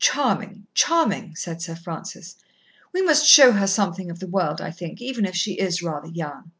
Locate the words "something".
3.68-4.10